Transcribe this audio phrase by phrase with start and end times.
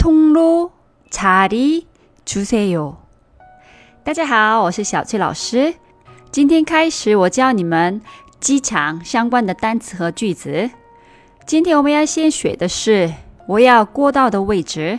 [0.00, 0.70] 通路
[1.10, 2.94] 자리주세 요。
[4.04, 5.74] 大家好，我是小翠老师。
[6.30, 8.02] 今天开始，我教你们
[8.40, 10.70] 机场相关的单词和句子。
[11.46, 13.12] 今天我们要先学的是
[13.46, 14.98] 我要过道的位置。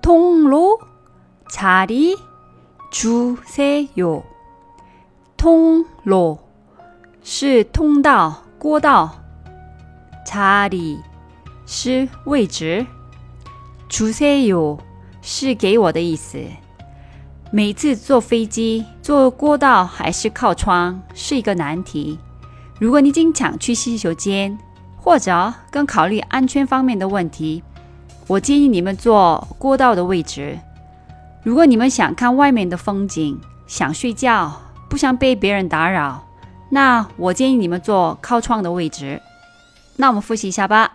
[0.00, 0.80] 通路
[1.48, 4.22] 자리주세 요。
[5.36, 6.38] 通路
[7.22, 9.10] 是通道、过道。
[10.26, 10.98] 자리
[11.66, 12.86] 是位置。
[13.88, 14.78] 주세요
[15.20, 16.38] 是给我的意思。
[17.50, 22.18] 每次坐飞机、坐过道还是靠窗是一个难题。
[22.78, 24.58] 如果你经常去洗手间，
[24.96, 27.62] 或者更考虑安全方面的问题，
[28.26, 30.58] 我建议你们坐过道的位置。
[31.42, 36.26] 如果你们想看外面的风景，想睡觉，不想被别人打扰，
[36.70, 39.20] 那我建议你们坐靠窗的位置。
[39.96, 40.94] 那我们复习一下吧。